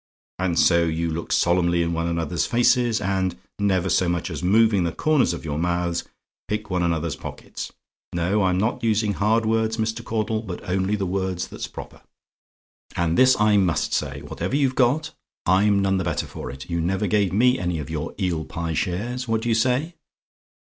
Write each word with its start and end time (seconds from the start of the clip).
And 0.39 0.57
so 0.57 0.85
you 0.85 1.11
look 1.11 1.31
solemnly 1.31 1.83
in 1.83 1.93
one 1.93 2.07
another's 2.07 2.47
faces, 2.47 2.99
and, 2.99 3.37
never 3.59 3.87
so 3.87 4.09
much 4.09 4.31
as 4.31 4.41
moving 4.41 4.83
the 4.83 4.91
corners 4.91 5.31
of 5.31 5.45
your 5.45 5.59
mouths, 5.59 6.05
pick 6.47 6.71
one 6.71 6.81
another's 6.81 7.15
pockets. 7.15 7.71
No, 8.11 8.41
I'm 8.41 8.57
not 8.57 8.83
using 8.83 9.13
hard 9.13 9.45
words, 9.45 9.77
Mr. 9.77 10.03
Caudle 10.03 10.41
but 10.41 10.67
only 10.67 10.95
the 10.95 11.05
words 11.05 11.47
that's 11.47 11.67
proper. 11.67 12.01
"And 12.95 13.15
this 13.15 13.39
I 13.39 13.57
MUST 13.57 13.93
say. 13.93 14.23
Whatever 14.23 14.55
you've 14.55 14.73
got, 14.73 15.11
I'm 15.45 15.83
none 15.83 15.99
the 15.99 16.03
better 16.03 16.25
for 16.25 16.49
it. 16.49 16.67
You 16.67 16.81
never 16.81 17.05
give 17.05 17.31
me 17.31 17.59
any 17.59 17.77
of 17.77 17.91
your 17.91 18.15
Eel 18.19 18.43
Pie 18.45 18.73
shares. 18.73 19.27
What 19.27 19.41
do 19.43 19.49
you 19.49 19.53
say? 19.53 19.93